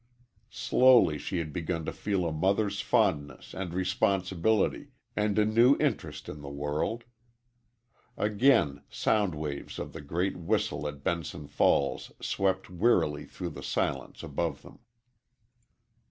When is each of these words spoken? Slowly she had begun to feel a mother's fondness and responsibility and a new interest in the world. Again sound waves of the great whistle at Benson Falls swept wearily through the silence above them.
Slowly 0.49 1.19
she 1.19 1.37
had 1.37 1.53
begun 1.53 1.85
to 1.85 1.93
feel 1.93 2.25
a 2.25 2.31
mother's 2.31 2.81
fondness 2.81 3.53
and 3.53 3.71
responsibility 3.71 4.87
and 5.15 5.37
a 5.37 5.45
new 5.45 5.77
interest 5.79 6.27
in 6.27 6.41
the 6.41 6.49
world. 6.49 7.03
Again 8.17 8.81
sound 8.89 9.35
waves 9.35 9.77
of 9.77 9.93
the 9.93 10.01
great 10.01 10.35
whistle 10.37 10.87
at 10.87 11.03
Benson 11.03 11.45
Falls 11.45 12.11
swept 12.19 12.67
wearily 12.67 13.25
through 13.25 13.51
the 13.51 13.61
silence 13.61 14.23
above 14.23 14.63
them. 14.63 14.79